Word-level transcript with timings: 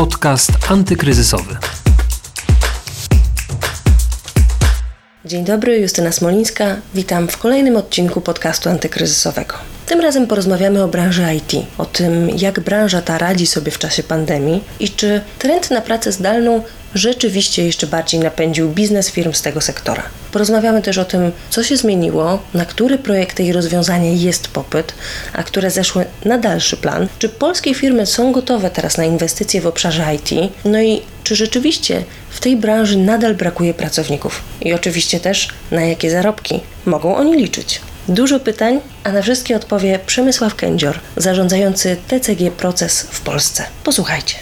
Podcast 0.00 0.50
antykryzysowy. 0.70 1.56
Dzień 5.24 5.44
dobry, 5.44 5.80
Justyna 5.80 6.12
Smolińska. 6.12 6.76
Witam 6.94 7.28
w 7.28 7.38
kolejnym 7.38 7.76
odcinku 7.76 8.20
podcastu 8.20 8.70
antykryzysowego. 8.70 9.54
Tym 9.90 10.00
razem 10.00 10.26
porozmawiamy 10.26 10.82
o 10.82 10.88
branży 10.88 11.24
IT, 11.34 11.66
o 11.78 11.86
tym, 11.86 12.30
jak 12.38 12.60
branża 12.60 13.02
ta 13.02 13.18
radzi 13.18 13.46
sobie 13.46 13.72
w 13.72 13.78
czasie 13.78 14.02
pandemii 14.02 14.64
i 14.80 14.88
czy 14.88 15.20
trend 15.38 15.70
na 15.70 15.80
pracę 15.80 16.12
zdalną 16.12 16.62
rzeczywiście 16.94 17.66
jeszcze 17.66 17.86
bardziej 17.86 18.20
napędził 18.20 18.68
biznes 18.68 19.10
firm 19.10 19.32
z 19.32 19.42
tego 19.42 19.60
sektora. 19.60 20.02
Porozmawiamy 20.32 20.82
też 20.82 20.98
o 20.98 21.04
tym, 21.04 21.32
co 21.50 21.62
się 21.62 21.76
zmieniło, 21.76 22.38
na 22.54 22.64
które 22.64 22.98
projekty 22.98 23.42
i 23.42 23.52
rozwiązania 23.52 24.10
jest 24.10 24.48
popyt, 24.48 24.94
a 25.32 25.42
które 25.42 25.70
zeszły 25.70 26.04
na 26.24 26.38
dalszy 26.38 26.76
plan, 26.76 27.08
czy 27.18 27.28
polskie 27.28 27.74
firmy 27.74 28.06
są 28.06 28.32
gotowe 28.32 28.70
teraz 28.70 28.98
na 28.98 29.04
inwestycje 29.04 29.60
w 29.60 29.66
obszarze 29.66 30.04
IT, 30.14 30.52
no 30.64 30.80
i 30.80 31.02
czy 31.24 31.36
rzeczywiście 31.36 32.04
w 32.30 32.40
tej 32.40 32.56
branży 32.56 32.98
nadal 32.98 33.34
brakuje 33.34 33.74
pracowników 33.74 34.42
i 34.60 34.72
oczywiście 34.72 35.20
też 35.20 35.48
na 35.70 35.80
jakie 35.80 36.10
zarobki 36.10 36.60
mogą 36.86 37.16
oni 37.16 37.36
liczyć. 37.36 37.80
Dużo 38.08 38.40
pytań, 38.40 38.80
a 39.04 39.12
na 39.12 39.22
wszystkie 39.22 39.56
odpowie 39.56 39.98
Przemysław 40.06 40.54
Kędzior, 40.54 40.98
zarządzający 41.16 41.96
TCG 42.08 42.50
Proces 42.50 43.02
w 43.02 43.20
Polsce. 43.20 43.64
Posłuchajcie. 43.84 44.36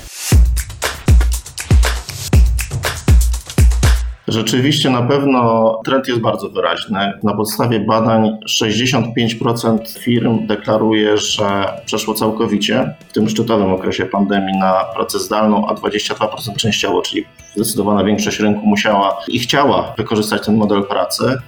Rzeczywiście 4.29 4.91
na 4.91 5.03
pewno 5.03 5.81
trend 5.85 6.09
jest 6.09 6.21
bardzo 6.21 6.49
wyraźny. 6.49 7.13
Na 7.23 7.35
podstawie 7.35 7.81
badań 7.81 8.39
65% 8.63 9.99
firm 9.99 10.47
deklaruje, 10.47 11.19
że 11.19 11.65
przeszło 11.87 12.15
całkowicie 12.15 12.95
w 13.09 13.13
tym 13.13 13.29
szczytowym 13.29 13.73
okresie 13.73 14.07
pandemii 14.07 14.59
na 14.59 14.85
pracę 14.95 15.19
zdalną, 15.19 15.69
a 15.69 15.75
22% 15.75 16.57
częściowo, 16.57 17.03
czyli 17.03 17.25
zdecydowana 17.55 18.05
większość 18.05 18.41
rynku 18.41 18.67
musiała 18.67 19.21
i 19.29 19.39
chciała 19.39 19.95
wykorzystać 19.97 20.47
ten 20.47 20.57
model 20.57 20.85
pracy. 20.85 21.39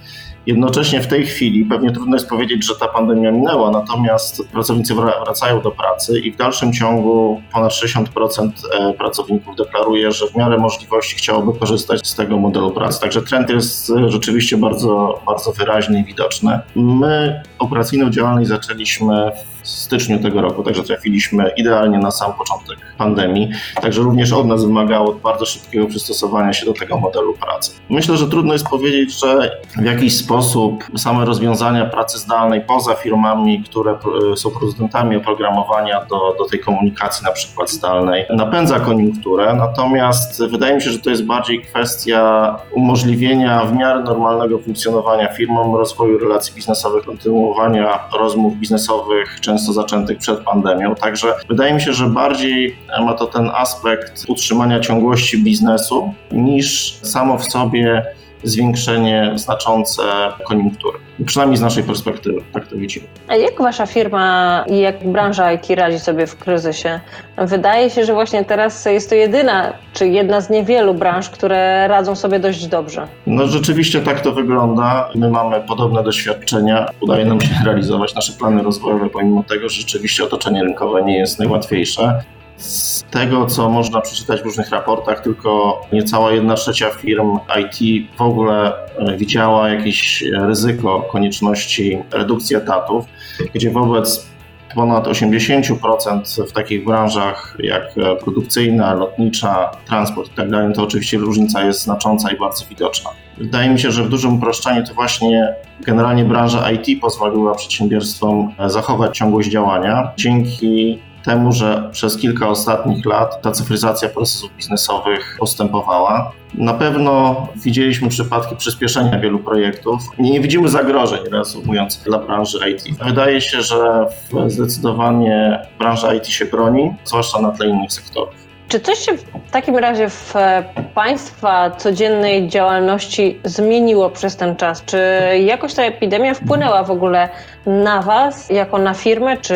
Jednocześnie 0.45 1.01
w 1.01 1.07
tej 1.07 1.25
chwili 1.25 1.65
pewnie 1.65 1.91
trudno 1.91 2.15
jest 2.15 2.29
powiedzieć, 2.29 2.65
że 2.65 2.75
ta 2.75 2.87
pandemia 2.87 3.31
minęła, 3.31 3.71
natomiast 3.71 4.47
pracownicy 4.51 4.95
wracają 4.95 5.61
do 5.61 5.71
pracy 5.71 6.19
i 6.19 6.31
w 6.31 6.37
dalszym 6.37 6.73
ciągu 6.73 7.41
ponad 7.51 7.71
60% 7.71 8.49
e, 8.71 8.93
pracowników 8.93 9.55
deklaruje, 9.55 10.11
że 10.11 10.27
w 10.27 10.35
miarę 10.35 10.57
możliwości 10.57 11.15
chciałoby 11.15 11.59
korzystać 11.59 12.07
z 12.07 12.15
tego 12.15 12.37
modelu 12.37 12.71
pracy. 12.71 13.01
Także 13.01 13.21
trend 13.21 13.49
jest 13.49 13.89
e, 13.89 14.09
rzeczywiście 14.09 14.57
bardzo, 14.57 15.21
bardzo 15.25 15.51
wyraźny 15.51 15.99
i 15.99 16.03
widoczny. 16.03 16.59
My 16.75 17.43
operacyjną 17.59 18.09
działalność 18.09 18.49
zaczęliśmy 18.49 19.31
w 19.60 19.60
styczniu 19.63 20.19
tego 20.19 20.41
roku, 20.41 20.63
także 20.63 20.83
trafiliśmy 20.83 21.51
idealnie 21.57 21.97
na 21.97 22.11
sam 22.11 22.33
początek 22.33 22.77
pandemii. 22.97 23.49
Także 23.81 24.01
również 24.01 24.33
od 24.33 24.47
nas 24.47 24.65
wymagało 24.65 25.13
bardzo 25.13 25.45
szybkiego 25.45 25.87
przystosowania 25.87 26.53
się 26.53 26.65
do 26.65 26.73
tego 26.73 26.97
modelu 26.97 27.33
pracy. 27.33 27.71
Myślę, 27.89 28.17
że 28.17 28.27
trudno 28.27 28.53
jest 28.53 28.67
powiedzieć, 28.67 29.19
że 29.19 29.61
w 29.77 29.85
jakiś 29.85 30.17
sposób 30.17 30.83
same 30.97 31.25
rozwiązania 31.25 31.85
pracy 31.85 32.17
zdalnej 32.17 32.61
poza 32.61 32.93
firmami, 32.93 33.63
które 33.63 33.97
są 34.35 34.51
producentami 34.51 35.15
oprogramowania 35.15 36.05
do, 36.05 36.35
do 36.37 36.45
tej 36.49 36.59
komunikacji 36.59 37.25
na 37.25 37.31
przykład 37.31 37.71
zdalnej, 37.71 38.25
napędza 38.29 38.79
koniunkturę, 38.79 39.53
natomiast 39.53 40.45
wydaje 40.47 40.75
mi 40.75 40.81
się, 40.81 40.89
że 40.89 40.99
to 40.99 41.09
jest 41.09 41.25
bardziej 41.25 41.61
kwestia 41.61 42.55
umożliwienia 42.71 43.65
w 43.65 43.75
miarę 43.75 44.03
normalnego 44.03 44.59
funkcjonowania 44.59 45.27
firmom, 45.27 45.75
rozwoju 45.75 46.19
relacji 46.19 46.55
biznesowych, 46.55 47.05
kontynuowania 47.05 47.99
rozmów 48.19 48.57
biznesowych, 48.57 49.39
często 49.51 49.73
zaczętych 49.73 50.17
przed 50.17 50.39
pandemią. 50.39 50.95
Także 50.95 51.33
wydaje 51.49 51.73
mi 51.73 51.81
się, 51.81 51.93
że 51.93 52.07
bardziej 52.07 52.75
ma 53.05 53.13
to 53.13 53.25
ten 53.25 53.49
aspekt 53.53 54.25
utrzymania 54.27 54.79
ciągłości 54.79 55.43
biznesu 55.43 56.13
niż 56.31 56.99
samo 57.01 57.37
w 57.37 57.45
sobie 57.51 58.05
zwiększenie 58.43 59.31
znaczące 59.35 60.03
koniunktury. 60.47 60.97
Przynajmniej 61.25 61.57
z 61.57 61.61
naszej 61.61 61.83
perspektywy, 61.83 62.41
tak 62.53 62.67
to 62.67 62.75
widzimy. 62.75 63.05
A 63.27 63.35
jak 63.35 63.61
wasza 63.61 63.85
firma 63.85 64.65
i 64.67 64.79
jak 64.79 65.07
branża 65.07 65.53
IT 65.53 65.69
radzi 65.69 65.99
sobie 65.99 66.27
w 66.27 66.35
kryzysie? 66.35 66.99
Wydaje 67.37 67.89
się, 67.89 68.05
że 68.05 68.13
właśnie 68.13 68.45
teraz 68.45 68.85
jest 68.85 69.09
to 69.09 69.15
jedyna, 69.15 69.73
czy 69.93 70.07
jedna 70.07 70.41
z 70.41 70.49
niewielu 70.49 70.93
branż, 70.93 71.29
które 71.29 71.87
radzą 71.87 72.15
sobie 72.15 72.39
dość 72.39 72.67
dobrze. 72.67 73.07
No 73.27 73.47
rzeczywiście 73.47 74.01
tak 74.01 74.19
to 74.21 74.31
wygląda. 74.31 75.09
My 75.15 75.29
mamy 75.29 75.61
podobne 75.61 76.03
doświadczenia. 76.03 76.85
Udaje 77.01 77.25
nam 77.25 77.41
się 77.41 77.55
realizować 77.65 78.15
nasze 78.15 78.33
plany 78.33 78.63
rozwojowe, 78.63 79.09
pomimo 79.09 79.43
tego, 79.43 79.69
że 79.69 79.81
rzeczywiście 79.81 80.23
otoczenie 80.23 80.63
rynkowe 80.63 81.03
nie 81.03 81.17
jest 81.17 81.39
najłatwiejsze. 81.39 82.21
Z 82.61 83.03
tego, 83.03 83.45
co 83.45 83.69
można 83.69 84.01
przeczytać 84.01 84.41
w 84.41 84.45
różnych 84.45 84.69
raportach, 84.69 85.21
tylko 85.21 85.81
niecała 85.93 86.31
jedna 86.31 86.53
trzecia 86.55 86.89
firm 86.89 87.39
IT 87.59 88.07
w 88.17 88.21
ogóle 88.21 88.73
e, 88.97 89.17
widziała 89.17 89.69
jakieś 89.69 90.21
ryzyko 90.21 91.01
konieczności 91.01 91.97
redukcji 92.11 92.55
etatów, 92.55 93.05
gdzie 93.53 93.71
wobec 93.71 94.31
ponad 94.75 95.07
80% 95.07 96.47
w 96.47 96.51
takich 96.51 96.85
branżach 96.85 97.57
jak 97.59 97.83
produkcyjna, 98.23 98.93
lotnicza, 98.93 99.71
transport 99.87 100.29
itd., 100.29 100.63
tak 100.67 100.75
to 100.75 100.83
oczywiście 100.83 101.17
różnica 101.17 101.63
jest 101.63 101.81
znacząca 101.81 102.31
i 102.31 102.39
bardzo 102.39 102.65
widoczna. 102.65 103.09
Wydaje 103.37 103.69
mi 103.69 103.79
się, 103.79 103.91
że 103.91 104.03
w 104.03 104.09
dużym 104.09 104.35
uproszczeniu 104.35 104.83
to 104.87 104.93
właśnie 104.93 105.55
generalnie 105.85 106.25
branża 106.25 106.71
IT 106.71 107.01
pozwoliła 107.01 107.55
przedsiębiorstwom 107.55 108.53
zachować 108.67 109.17
ciągłość 109.17 109.49
działania 109.49 110.11
dzięki 110.17 110.99
temu, 111.23 111.51
że 111.51 111.89
przez 111.91 112.17
kilka 112.17 112.47
ostatnich 112.47 113.05
lat 113.05 113.41
ta 113.41 113.51
cyfryzacja 113.51 114.09
procesów 114.09 114.51
biznesowych 114.57 115.35
postępowała. 115.39 116.31
Na 116.53 116.73
pewno 116.73 117.47
widzieliśmy 117.55 118.09
przypadki 118.09 118.55
przyspieszenia 118.55 119.19
wielu 119.19 119.39
projektów. 119.39 120.01
Nie 120.19 120.39
widzimy 120.39 120.69
zagrożeń, 120.69 121.19
reasumując, 121.31 121.97
dla 121.97 122.19
branży 122.19 122.59
IT. 122.69 122.97
Wydaje 123.05 123.41
się, 123.41 123.61
że 123.61 124.07
zdecydowanie 124.47 125.59
branża 125.79 126.13
IT 126.13 126.27
się 126.27 126.45
broni, 126.45 126.93
zwłaszcza 127.03 127.41
na 127.41 127.51
tle 127.51 127.67
innych 127.67 127.91
sektorów. 127.93 128.50
Czy 128.71 128.79
coś 128.79 128.99
się 128.99 129.11
w 129.47 129.51
takim 129.51 129.77
razie 129.77 130.09
w 130.09 130.35
e, 130.35 130.63
Państwa 130.95 131.71
codziennej 131.71 132.47
działalności 132.47 133.39
zmieniło 133.43 134.09
przez 134.09 134.35
ten 134.35 134.55
czas? 134.55 134.85
Czy 134.85 134.97
jakoś 135.45 135.73
ta 135.73 135.83
epidemia 135.83 136.33
wpłynęła 136.33 136.83
w 136.83 136.91
ogóle 136.91 137.29
na 137.65 138.01
Was, 138.01 138.49
jako 138.49 138.77
na 138.77 138.93
firmę, 138.93 139.37
czy 139.37 139.55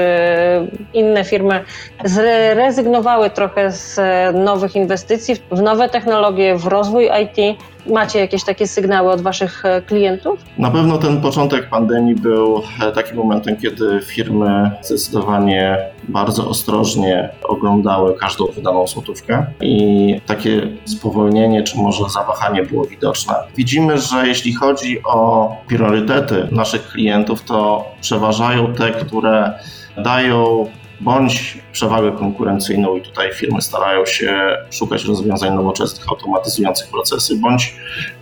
inne 0.93 1.23
firmy 1.23 1.63
zrezygnowały 2.03 3.29
trochę 3.29 3.71
z 3.71 3.99
e, 3.99 4.31
nowych 4.33 4.75
inwestycji 4.75 5.35
w 5.51 5.61
nowe 5.61 5.89
technologie, 5.89 6.55
w 6.55 6.67
rozwój 6.67 7.09
IT? 7.23 7.59
Macie 7.87 8.19
jakieś 8.19 8.43
takie 8.43 8.67
sygnały 8.67 9.11
od 9.11 9.21
Waszych 9.21 9.65
e, 9.65 9.81
klientów? 9.81 10.39
Na 10.57 10.71
pewno 10.71 10.97
ten 10.97 11.21
początek 11.21 11.69
pandemii 11.69 12.15
był 12.15 12.61
e, 12.81 12.91
takim 12.91 13.17
momentem, 13.17 13.57
kiedy 13.57 14.01
firmy 14.05 14.71
zdecydowanie 14.81 15.77
bardzo 16.07 16.49
ostrożnie 16.49 17.29
oglądały 17.43 18.17
każdą 18.17 18.45
wydaną 18.45 18.87
złotówkę 18.87 19.45
i 19.61 20.21
takie 20.25 20.67
spowolnienie, 20.85 21.63
czy 21.63 21.77
może 21.77 22.09
zawahanie 22.09 22.63
było 22.63 22.85
widoczne. 22.85 23.33
Widzimy, 23.57 23.97
że 23.97 24.27
jeśli 24.27 24.53
chodzi 24.53 25.03
o 25.03 25.51
priorytety 25.67 26.47
naszych 26.51 26.87
klientów, 26.87 27.43
to 27.43 27.85
przeważają 28.01 28.73
te, 28.73 28.91
które 28.91 29.59
dają 29.97 30.67
bądź 31.01 31.57
przewagę 31.71 32.11
konkurencyjną 32.11 32.95
i 32.95 33.01
tutaj 33.01 33.33
firmy 33.33 33.61
starają 33.61 34.05
się 34.05 34.57
szukać 34.71 35.05
rozwiązań 35.05 35.55
nowoczesnych, 35.55 36.09
automatyzujących 36.09 36.89
procesy, 36.89 37.35
bądź 37.35 37.75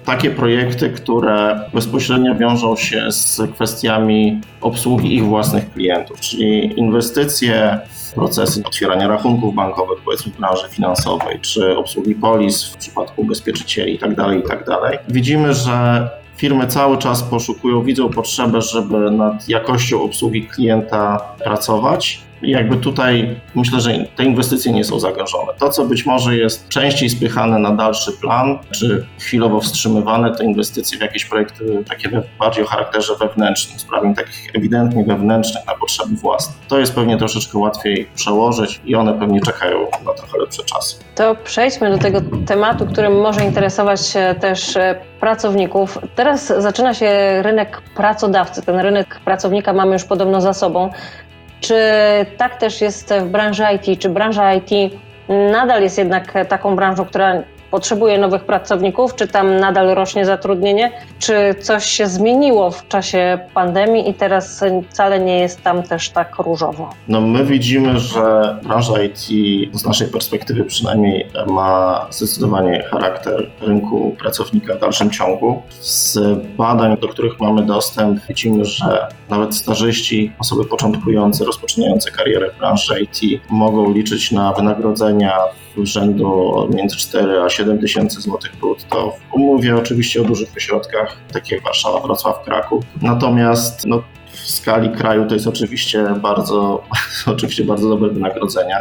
takie 0.06 0.32
projekty, 0.32 0.90
które 0.90 1.60
bezpośrednio 1.74 2.36
wiążą 2.36 2.76
się 2.76 3.12
z 3.12 3.42
kwestiami 3.54 4.42
obsługi 4.62 5.16
ich 5.16 5.26
własnych 5.26 5.74
klientów, 5.74 6.20
czyli 6.20 6.80
inwestycje 6.80 7.80
procesy 8.16 8.62
otwierania 8.66 9.08
rachunków 9.08 9.56
bankowych, 9.56 10.00
powiedzmy 10.06 10.32
w 10.32 10.38
branży 10.38 10.70
finansowej, 10.70 11.40
czy 11.40 11.78
obsługi 11.78 12.16
polis 12.16 12.64
w 12.64 12.78
przypadku 12.78 13.22
ubezpieczycieli 13.22 13.92
itd., 13.92 14.16
tak 14.16 14.36
itd. 14.36 14.66
Tak 14.66 15.00
Widzimy, 15.10 15.54
że 15.54 16.10
Firmy 16.38 16.68
cały 16.68 16.98
czas 16.98 17.24
poszukują, 17.24 17.84
widzą 17.84 18.10
potrzebę, 18.10 18.62
żeby 18.62 19.12
nad 19.12 19.50
jakością 19.50 20.02
obsługi 20.02 20.48
klienta 20.48 21.18
pracować 21.44 22.22
jakby 22.44 22.78
tutaj 22.78 23.36
myślę, 23.56 23.82
że 23.82 23.92
te 24.16 24.24
inwestycje 24.24 24.72
nie 24.72 24.84
są 24.84 25.00
zagrożone. 25.00 25.54
To, 25.60 25.70
co 25.70 25.86
być 25.86 26.06
może 26.06 26.38
jest 26.38 26.70
częściej 26.70 27.10
spychane 27.10 27.60
na 27.60 27.72
dalszy 27.72 28.12
plan, 28.12 28.60
czy 28.72 29.06
chwilowo 29.20 29.60
wstrzymywane, 29.60 30.36
to 30.36 30.44
inwestycje 30.44 30.98
w 30.98 31.02
jakieś 31.02 31.26
projekty 31.26 31.84
takie 31.90 32.10
bardziej 32.40 32.64
o 32.64 32.68
charakterze 32.68 33.14
wewnętrznym, 33.20 33.80
sprawień 33.80 34.16
takich 34.16 34.56
ewidentnie 34.56 35.04
wewnętrznych 35.04 35.68
na 35.68 35.76
potrzeby 35.76 36.16
własne. 36.16 36.54
To 36.68 36.80
jest 36.80 36.96
pewnie 36.96 37.18
troszeczkę 37.18 37.58
łatwiej 37.58 38.08
przełożyć 38.16 38.82
i 38.86 38.96
one 38.96 39.20
pewnie 39.20 39.42
czekają 39.42 39.80
na 40.06 40.14
trochę 40.14 40.38
lepsze 40.38 40.64
czasy. 40.64 40.96
To 41.16 41.36
przejdźmy 41.36 41.90
do 41.90 41.98
tego 41.98 42.22
tematu, 42.46 42.86
który 42.86 43.10
może 43.10 43.46
interesować 43.46 44.00
też 44.40 44.76
e, 44.76 44.96
pracowników. 45.20 45.98
Teraz 46.16 46.48
zaczyna 46.48 46.94
się 46.94 47.42
rynek 47.42 47.82
pracodawcy. 47.96 48.62
Ten 48.62 48.80
rynek 48.80 49.20
pracownika 49.26 49.74
mamy 49.74 49.94
już 49.94 50.04
podobno 50.04 50.42
za 50.42 50.54
sobą. 50.54 50.90
Czy 51.64 51.76
tak 52.38 52.58
też 52.58 52.82
jest 52.82 53.14
w 53.14 53.26
branży 53.26 53.64
IT? 53.76 54.00
Czy 54.00 54.10
branża 54.10 54.54
IT 54.54 54.94
nadal 55.30 55.84
jest 55.84 55.98
jednak 55.98 56.34
taką 56.50 56.76
branżą, 56.76 57.06
która 57.06 57.44
potrzebuje 57.74 58.18
nowych 58.18 58.44
pracowników, 58.44 59.16
czy 59.16 59.28
tam 59.28 59.60
nadal 59.60 59.88
rośnie 59.88 60.26
zatrudnienie, 60.26 60.92
czy 61.20 61.56
coś 61.62 61.86
się 61.86 62.08
zmieniło 62.08 62.72
w 62.72 62.88
czasie 62.88 63.40
pandemii 63.54 64.10
i 64.10 64.14
teraz 64.14 64.64
wcale 64.90 65.20
nie 65.20 65.40
jest 65.40 65.62
tam 65.62 65.84
też 65.84 66.10
tak 66.10 66.36
różowo? 66.38 66.90
No 67.08 67.22
my 67.22 67.46
widzimy, 67.46 68.00
że 68.00 68.58
branża 68.64 69.04
IT 69.04 69.20
z 69.74 69.86
naszej 69.86 70.08
perspektywy 70.08 70.64
przynajmniej 70.64 71.28
ma 71.48 72.08
zdecydowanie 72.10 72.84
charakter 72.84 73.50
rynku 73.62 74.16
pracownika 74.20 74.76
w 74.76 74.80
dalszym 74.80 75.12
ciągu. 75.12 75.62
Z 75.80 76.20
badań, 76.58 76.98
do 76.98 77.08
których 77.08 77.40
mamy 77.40 77.66
dostęp, 77.66 78.20
widzimy, 78.30 78.66
że 78.66 79.08
nawet 79.30 79.56
stażyści, 79.56 80.32
osoby 80.40 80.66
początkujące, 80.66 81.46
rozpoczynające 81.46 82.12
karierę 82.12 82.52
w 82.52 82.58
branży 82.58 83.02
IT 83.02 83.42
mogą 83.50 83.94
liczyć 83.94 84.32
na 84.32 84.54
wynagrodzenia 84.54 85.38
rzędu 85.78 86.54
między 86.74 86.98
4 86.98 87.42
a 87.42 87.50
7 87.50 87.63
tysięcy 87.80 88.22
złotych 88.22 88.56
brutto. 88.56 89.16
Mówię 89.36 89.76
oczywiście 89.76 90.22
o 90.22 90.24
dużych 90.24 90.50
ośrodkach, 90.58 91.18
takich 91.34 91.52
jak 91.52 91.64
Warszawa, 91.64 92.00
Wrocław, 92.00 92.44
Kraków. 92.46 92.84
Natomiast 93.02 93.86
no, 93.86 94.04
w 94.32 94.52
skali 94.52 94.90
kraju 94.90 95.28
to 95.28 95.34
jest 95.34 95.48
oczywiście 95.48 96.06
bardzo, 96.22 96.84
oczywiście 97.34 97.64
bardzo 97.64 97.90
dobre 97.90 98.10
wynagrodzenia. 98.10 98.78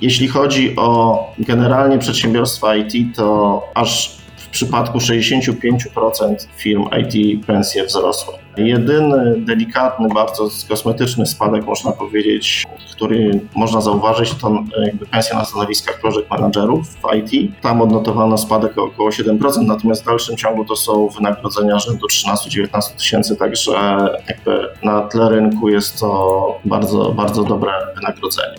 Jeśli 0.00 0.28
chodzi 0.28 0.76
o 0.76 1.18
generalnie 1.38 1.98
przedsiębiorstwa 1.98 2.76
IT, 2.76 3.16
to 3.16 3.62
aż 3.74 4.16
w 4.36 4.48
przypadku 4.48 4.98
65% 4.98 6.36
firm 6.56 6.84
IT 7.00 7.46
pensje 7.46 7.84
wzrosły. 7.84 8.43
Jedyny 8.56 9.40
delikatny, 9.40 10.08
bardzo 10.08 10.48
kosmetyczny 10.68 11.26
spadek, 11.26 11.66
można 11.66 11.92
powiedzieć, 11.92 12.64
który 12.92 13.40
można 13.54 13.80
zauważyć, 13.80 14.34
to 14.34 14.64
jakby 14.84 15.06
pensja 15.06 15.38
na 15.38 15.44
stanowiskach 15.44 16.00
project 16.00 16.30
managerów 16.30 16.88
w 16.88 17.14
IT. 17.14 17.62
Tam 17.62 17.82
odnotowano 17.82 18.38
spadek 18.38 18.78
o 18.78 18.84
około 18.84 19.10
7%, 19.10 19.66
natomiast 19.66 20.02
w 20.02 20.06
dalszym 20.06 20.36
ciągu 20.36 20.64
to 20.64 20.76
są 20.76 21.08
wynagrodzenia 21.08 21.78
rzędu 21.78 22.06
13-19 22.06 22.96
tysięcy, 22.96 23.36
także 23.36 23.72
jakby 24.28 24.68
na 24.82 25.00
tle 25.00 25.28
rynku 25.28 25.68
jest 25.68 26.00
to 26.00 26.58
bardzo, 26.64 27.12
bardzo 27.12 27.44
dobre 27.44 27.72
wynagrodzenie. 27.94 28.54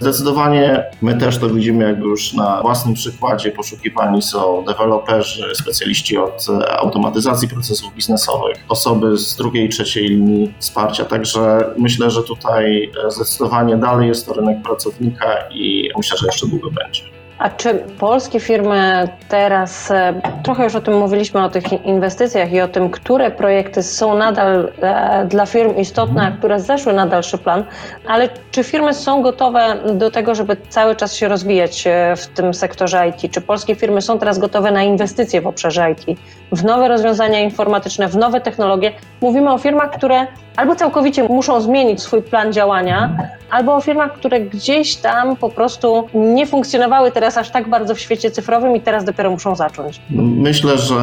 Zdecydowanie 0.00 0.84
my 1.02 1.14
też 1.14 1.38
to 1.38 1.48
widzimy 1.48 1.84
jakby 1.84 2.04
już 2.04 2.34
na 2.34 2.62
własnym 2.62 2.94
przykładzie. 2.94 3.50
Poszukiwani 3.50 4.22
są 4.22 4.64
deweloperzy, 4.64 5.54
specjaliści 5.54 6.18
od 6.18 6.46
automatyzacji 6.78 7.48
procesów 7.48 7.94
biznesowych, 7.94 8.56
osoby 8.68 9.16
z 9.18 9.27
z 9.28 9.36
drugiej 9.36 9.66
i 9.66 9.68
trzeciej 9.68 10.08
linii 10.08 10.54
wsparcia. 10.58 11.04
Także 11.04 11.70
myślę, 11.78 12.10
że 12.10 12.22
tutaj 12.22 12.90
e, 13.06 13.10
zdecydowanie 13.10 13.76
dalej 13.76 14.08
jest 14.08 14.26
to 14.26 14.32
rynek 14.32 14.62
pracownika 14.62 15.48
i 15.50 15.90
myślę, 15.96 16.18
że 16.18 16.26
jeszcze 16.26 16.46
długo 16.46 16.70
będzie. 16.70 17.17
A 17.38 17.50
czy 17.50 17.74
polskie 17.98 18.40
firmy 18.40 19.08
teraz, 19.28 19.90
e, 19.90 20.20
trochę 20.42 20.64
już 20.64 20.74
o 20.74 20.80
tym 20.80 20.98
mówiliśmy, 20.98 21.44
o 21.44 21.50
tych 21.50 21.72
inwestycjach 21.84 22.52
i 22.52 22.60
o 22.60 22.68
tym, 22.68 22.90
które 22.90 23.30
projekty 23.30 23.82
są 23.82 24.14
nadal 24.14 24.72
e, 24.82 25.26
dla 25.26 25.46
firm 25.46 25.76
istotne, 25.76 26.22
a 26.22 26.30
które 26.30 26.60
zeszły 26.60 26.92
na 26.92 27.06
dalszy 27.06 27.38
plan, 27.38 27.64
ale 28.06 28.28
czy 28.50 28.64
firmy 28.64 28.94
są 28.94 29.22
gotowe 29.22 29.76
do 29.94 30.10
tego, 30.10 30.34
żeby 30.34 30.56
cały 30.68 30.96
czas 30.96 31.14
się 31.14 31.28
rozwijać 31.28 31.84
w 32.16 32.26
tym 32.26 32.54
sektorze 32.54 33.08
IT? 33.08 33.32
Czy 33.32 33.40
polskie 33.40 33.74
firmy 33.74 34.02
są 34.02 34.18
teraz 34.18 34.38
gotowe 34.38 34.70
na 34.70 34.82
inwestycje 34.82 35.40
w 35.40 35.46
obszarze 35.46 35.90
IT? 35.90 36.18
w 36.52 36.64
nowe 36.64 36.88
rozwiązania 36.88 37.40
informatyczne, 37.40 38.08
w 38.08 38.16
nowe 38.16 38.40
technologie. 38.40 38.92
Mówimy 39.20 39.52
o 39.52 39.58
firmach, 39.58 39.90
które 39.90 40.26
albo 40.56 40.76
całkowicie 40.76 41.22
muszą 41.22 41.60
zmienić 41.60 42.02
swój 42.02 42.22
plan 42.22 42.52
działania, 42.52 43.16
albo 43.50 43.76
o 43.76 43.80
firmach, 43.80 44.12
które 44.12 44.40
gdzieś 44.40 44.96
tam 44.96 45.36
po 45.36 45.50
prostu 45.50 46.08
nie 46.14 46.46
funkcjonowały 46.46 47.12
teraz 47.12 47.27
aż 47.36 47.50
tak 47.50 47.68
bardzo 47.68 47.94
w 47.94 48.00
świecie 48.00 48.30
cyfrowym 48.30 48.76
i 48.76 48.80
teraz 48.80 49.04
dopiero 49.04 49.30
muszą 49.30 49.56
zacząć. 49.56 50.00
Myślę, 50.10 50.78
że 50.78 50.98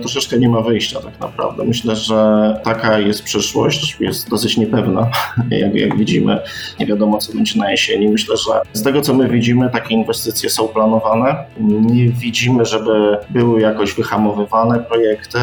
troszeczkę 0.00 0.38
nie 0.38 0.48
ma 0.48 0.60
wyjścia 0.60 1.00
tak 1.00 1.20
naprawdę. 1.20 1.64
Myślę, 1.64 1.96
że 1.96 2.60
taka 2.64 2.98
jest 2.98 3.22
przyszłość, 3.22 3.96
jest 4.00 4.30
dosyć 4.30 4.56
niepewna, 4.56 5.10
jak, 5.50 5.74
jak 5.74 5.96
widzimy. 5.96 6.38
Nie 6.80 6.86
wiadomo, 6.86 7.18
co 7.18 7.32
będzie 7.32 7.58
na 7.58 7.70
jesieni. 7.70 8.08
Myślę, 8.08 8.36
że 8.36 8.60
z 8.72 8.82
tego, 8.82 9.02
co 9.02 9.14
my 9.14 9.28
widzimy, 9.28 9.70
takie 9.70 9.94
inwestycje 9.94 10.50
są 10.50 10.68
planowane. 10.68 11.44
Nie 11.60 12.08
widzimy, 12.08 12.64
żeby 12.64 13.18
były 13.30 13.60
jakoś 13.60 13.94
wyhamowywane 13.94 14.78
projekty, 14.78 15.38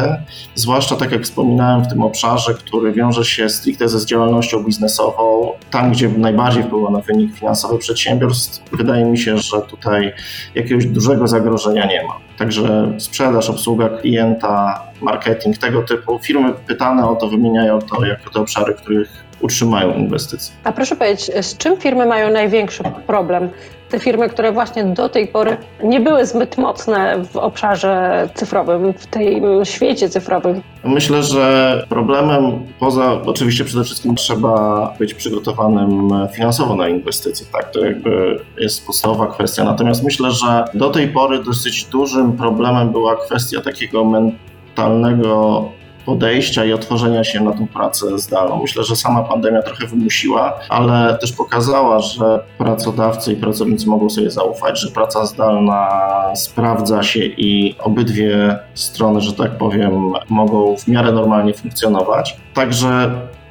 zwłaszcza 0.54 0.96
tak 0.96 1.12
jak 1.12 1.22
wspominałem 1.22 1.84
w 1.84 1.88
tym 1.88 2.02
obszarze, 2.02 2.54
który 2.54 2.92
wiąże 2.92 3.24
się 3.24 3.48
stricte 3.48 3.88
ze 3.88 4.06
działalnością 4.06 4.64
biznesową, 4.64 5.52
tam 5.70 5.92
gdzie 5.92 6.08
najbardziej 6.08 6.62
wpływa 6.62 6.90
na 6.90 7.00
wynik 7.00 7.34
finansowy 7.34 7.78
przedsiębiorstw, 7.78 8.62
wydaje 8.72 9.04
mi 9.04 9.18
się, 9.18 9.38
że 9.38 9.62
tutaj 9.62 10.12
jakiegoś 10.54 10.86
dużego 10.86 11.26
zagrożenia 11.26 11.86
nie 11.86 12.02
ma. 12.06 12.16
Także 12.38 12.92
sprzedaż, 12.98 13.50
obsługa 13.50 13.88
klienta, 13.88 14.82
marketing, 15.00 15.58
tego 15.58 15.82
typu 15.82 16.18
firmy 16.18 16.52
pytane 16.66 17.08
o 17.08 17.16
to 17.16 17.28
wymieniają 17.28 17.78
to 17.78 18.04
jako 18.04 18.30
te 18.30 18.40
obszary, 18.40 18.74
których 18.74 19.24
utrzymają 19.40 19.94
inwestycje. 19.94 20.54
A 20.64 20.72
proszę 20.72 20.96
powiedzieć, 20.96 21.30
z 21.40 21.56
czym 21.56 21.76
firmy 21.76 22.06
mają 22.06 22.30
największy 22.30 22.82
problem? 23.06 23.50
Te 23.94 24.00
firmy, 24.00 24.28
które 24.28 24.52
właśnie 24.52 24.84
do 24.84 25.08
tej 25.08 25.28
pory 25.28 25.56
nie 25.84 26.00
były 26.00 26.26
zbyt 26.26 26.58
mocne 26.58 27.24
w 27.32 27.36
obszarze 27.36 28.28
cyfrowym, 28.34 28.92
w 28.92 29.06
tym 29.06 29.64
świecie 29.64 30.08
cyfrowym. 30.08 30.62
Myślę, 30.84 31.22
że 31.22 31.86
problemem 31.88 32.42
poza, 32.80 33.20
oczywiście 33.26 33.64
przede 33.64 33.84
wszystkim 33.84 34.14
trzeba 34.14 34.94
być 34.98 35.14
przygotowanym 35.14 36.10
finansowo 36.32 36.76
na 36.76 36.88
inwestycje, 36.88 37.46
tak, 37.52 37.70
to 37.70 37.84
jakby 37.84 38.40
jest 38.58 38.86
podstawowa 38.86 39.26
kwestia. 39.26 39.64
Natomiast 39.64 40.04
myślę, 40.04 40.30
że 40.30 40.64
do 40.74 40.90
tej 40.90 41.08
pory 41.08 41.44
dosyć 41.44 41.84
dużym 41.84 42.32
problemem 42.32 42.92
była 42.92 43.16
kwestia 43.16 43.60
takiego 43.60 44.04
mentalnego 44.04 45.64
podejścia 46.06 46.64
i 46.64 46.72
otworzenia 46.72 47.24
się 47.24 47.40
na 47.40 47.52
tą 47.52 47.66
pracę 47.66 48.18
zdalną. 48.18 48.58
Myślę, 48.62 48.84
że 48.84 48.96
sama 48.96 49.22
pandemia 49.22 49.62
trochę 49.62 49.86
wymusiła, 49.86 50.58
ale 50.68 51.18
też 51.20 51.32
pokazała, 51.32 51.98
że 51.98 52.44
pracodawcy 52.58 53.32
i 53.32 53.36
pracownicy 53.36 53.88
mogą 53.88 54.10
sobie 54.10 54.30
zaufać, 54.30 54.80
że 54.80 54.90
praca 54.90 55.26
zdalna 55.26 55.88
sprawdza 56.34 57.02
się 57.02 57.24
i 57.24 57.76
obydwie 57.78 58.58
strony, 58.74 59.20
że 59.20 59.32
tak 59.32 59.58
powiem, 59.58 60.12
mogą 60.28 60.76
w 60.76 60.88
miarę 60.88 61.12
normalnie 61.12 61.54
funkcjonować. 61.54 62.36
Także 62.54 63.10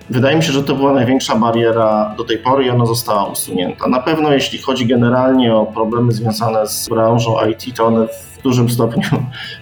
Wydaje 0.10 0.38
mi 0.38 0.44
się, 0.44 0.52
że 0.52 0.64
to 0.64 0.76
była 0.76 0.94
największa 0.94 1.36
bariera 1.36 2.14
do 2.18 2.24
tej 2.24 2.38
pory 2.38 2.66
i 2.66 2.70
ona 2.70 2.86
została 2.86 3.24
usunięta. 3.26 3.88
Na 3.88 4.00
pewno 4.00 4.32
jeśli 4.32 4.60
chodzi 4.60 4.88
generalnie 4.88 5.56
o 5.56 5.66
problemy 5.66 6.12
związane 6.12 6.68
z 6.68 6.90
branżą 6.90 7.36
IT, 7.46 7.76
to 7.78 7.86
one 7.86 8.08
w 8.08 8.42
dużym 8.44 8.70
stopniu 8.70 9.10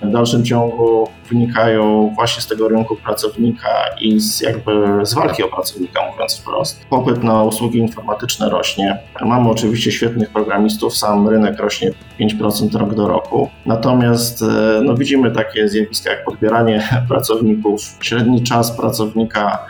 w 0.01 0.11
dalszym 0.11 0.45
ciągu 0.45 1.09
wynikają 1.29 2.11
właśnie 2.15 2.41
z 2.41 2.47
tego 2.47 2.67
rynku 2.67 2.95
pracownika 2.95 3.69
i 4.01 4.19
z 4.19 4.41
jakby 4.41 4.71
z 5.05 5.13
walki 5.13 5.43
o 5.43 5.47
pracownika, 5.47 5.99
mówiąc 6.11 6.37
wprost. 6.37 6.85
Popyt 6.89 7.23
na 7.23 7.43
usługi 7.43 7.79
informatyczne 7.79 8.49
rośnie. 8.49 8.99
Mamy 9.21 9.49
oczywiście 9.49 9.91
świetnych 9.91 10.29
programistów, 10.29 10.97
sam 10.97 11.27
rynek 11.27 11.59
rośnie 11.59 11.91
5% 12.19 12.75
rok 12.79 12.93
do 12.93 13.07
roku. 13.07 13.49
Natomiast 13.65 14.41
e, 14.41 14.81
no, 14.83 14.95
widzimy 14.95 15.31
takie 15.31 15.69
zjawiska 15.69 16.09
jak 16.09 16.25
podbieranie 16.25 16.87
pracowników. 17.09 17.81
Średni 18.01 18.43
czas 18.43 18.71
pracownika 18.71 19.65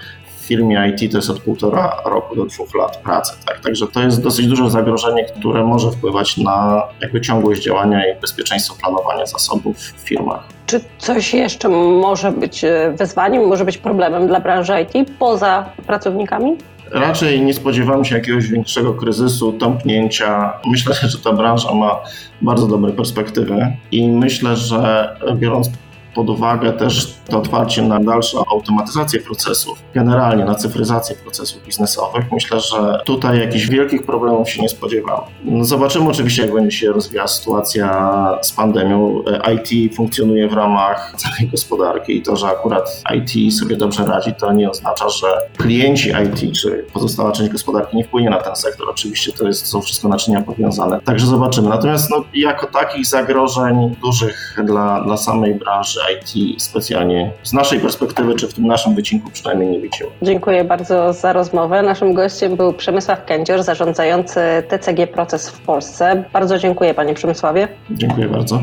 firmie 0.51 0.89
IT 0.89 1.11
to 1.11 1.17
jest 1.17 1.29
od 1.29 1.39
półtora 1.39 1.97
roku 2.05 2.35
do 2.35 2.45
dwóch 2.45 2.75
lat 2.75 2.97
pracy. 2.97 3.33
Tak? 3.45 3.59
Także 3.59 3.87
to 3.87 4.03
jest 4.03 4.23
dosyć 4.23 4.47
duże 4.47 4.69
zagrożenie, 4.69 5.25
które 5.25 5.63
może 5.63 5.91
wpływać 5.91 6.37
na 6.37 6.83
jakby 7.01 7.21
ciągłość 7.21 7.63
działania 7.63 8.11
i 8.11 8.21
bezpieczeństwo 8.21 8.75
planowania 8.81 9.25
zasobów 9.25 9.77
w 9.77 10.07
firmach. 10.07 10.43
Czy 10.65 10.79
coś 10.97 11.33
jeszcze 11.33 11.69
może 11.69 12.31
być 12.31 12.63
e, 12.63 12.93
wyzwaniem, 12.97 13.47
może 13.47 13.65
być 13.65 13.77
problemem 13.77 14.27
dla 14.27 14.39
branży 14.39 14.73
IT 14.81 15.11
poza 15.19 15.65
pracownikami? 15.87 16.57
Raczej 16.91 17.41
nie 17.41 17.53
spodziewam 17.53 18.05
się 18.05 18.15
jakiegoś 18.15 18.47
większego 18.47 18.93
kryzysu, 18.93 19.53
tąpnięcia. 19.53 20.53
Myślę, 20.67 20.95
że 21.11 21.17
ta 21.17 21.33
branża 21.33 21.73
ma 21.73 21.99
bardzo 22.41 22.67
dobre 22.67 22.91
perspektywy 22.91 23.77
i 23.91 24.07
myślę, 24.07 24.55
że 24.55 25.15
biorąc 25.35 25.69
pod 26.15 26.29
uwagę 26.29 26.73
też 26.73 27.15
to 27.29 27.37
otwarcie 27.37 27.81
na 27.81 27.99
dalszą 27.99 28.45
automatyzację 28.45 29.19
procesów, 29.19 29.79
generalnie 29.93 30.45
na 30.45 30.55
cyfryzację 30.55 31.15
procesów 31.15 31.65
biznesowych. 31.65 32.31
Myślę, 32.31 32.59
że 32.59 33.01
tutaj 33.05 33.39
jakichś 33.39 33.67
wielkich 33.67 34.05
problemów 34.05 34.49
się 34.49 34.61
nie 34.61 34.69
spodziewam. 34.69 35.19
Zobaczymy 35.61 36.09
oczywiście, 36.09 36.41
jak 36.41 36.53
będzie 36.53 36.77
się 36.77 36.91
rozwijała 36.91 37.27
sytuacja 37.27 38.39
z 38.41 38.51
pandemią. 38.51 39.23
IT 39.55 39.95
funkcjonuje 39.95 40.47
w 40.47 40.53
ramach 40.53 41.13
całej 41.17 41.51
gospodarki 41.51 42.17
i 42.17 42.21
to, 42.21 42.35
że 42.35 42.47
akurat 42.47 43.03
IT 43.15 43.53
sobie 43.53 43.75
dobrze 43.75 44.05
radzi, 44.05 44.33
to 44.33 44.53
nie 44.53 44.69
oznacza, 44.69 45.09
że 45.09 45.27
klienci 45.57 46.09
IT 46.09 46.55
czy 46.55 46.85
pozostała 46.93 47.31
część 47.31 47.51
gospodarki 47.51 47.97
nie 47.97 48.03
wpłynie 48.03 48.29
na 48.29 48.37
ten 48.37 48.55
sektor. 48.55 48.89
Oczywiście 48.89 49.31
to 49.31 49.47
jest, 49.47 49.65
są 49.65 49.81
wszystko 49.81 50.07
naczynia 50.07 50.41
powiązane. 50.41 51.01
Także 51.01 51.27
zobaczymy. 51.27 51.69
Natomiast 51.69 52.09
no, 52.09 52.23
jako 52.33 52.67
takich 52.67 53.05
zagrożeń 53.05 53.95
dużych 54.01 54.57
dla, 54.63 55.03
dla 55.03 55.17
samej 55.17 55.55
branży 55.55 56.00
IT 56.13 56.61
specjalnie 56.61 57.31
z 57.43 57.53
naszej 57.53 57.79
perspektywy, 57.79 58.35
czy 58.35 58.47
w 58.47 58.53
tym 58.53 58.67
naszym 58.67 58.95
wycinku 58.95 59.31
przynajmniej 59.31 59.69
nie 59.69 59.79
widziało. 59.79 60.11
Dziękuję 60.21 60.63
bardzo 60.63 61.13
za 61.13 61.33
rozmowę. 61.33 61.81
Naszym 61.81 62.13
gościem 62.13 62.55
był 62.55 62.73
Przemysław 62.73 63.25
Kędzior, 63.25 63.63
zarządzający 63.63 64.39
TCG 64.67 65.07
Proces 65.07 65.49
w 65.49 65.59
Polsce. 65.59 66.23
Bardzo 66.33 66.57
dziękuję 66.57 66.93
panie 66.93 67.13
Przemysławie. 67.13 67.67
Dziękuję 67.91 68.27
bardzo. 68.27 68.61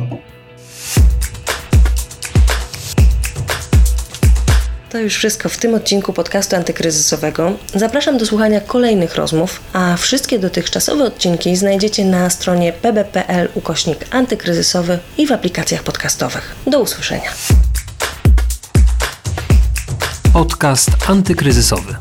To 4.90 4.98
już 4.98 5.14
wszystko 5.14 5.48
w 5.48 5.56
tym 5.56 5.74
odcinku 5.74 6.12
podcastu 6.12 6.56
antykryzysowego. 6.56 7.52
Zapraszam 7.74 8.18
do 8.18 8.26
słuchania 8.26 8.60
kolejnych 8.60 9.14
rozmów, 9.14 9.60
a 9.72 9.96
wszystkie 9.96 10.38
dotychczasowe 10.38 11.04
odcinki 11.04 11.56
znajdziecie 11.56 12.04
na 12.04 12.30
stronie 12.30 12.72
pb.pl 12.72 13.48
ukośnik 13.54 14.06
antykryzysowy 14.10 14.98
i 15.18 15.26
w 15.26 15.32
aplikacjach 15.32 15.82
podcastowych. 15.82 16.54
Do 16.66 16.80
usłyszenia. 16.80 17.30
Podcast 20.32 20.90
antykryzysowy. 21.06 21.94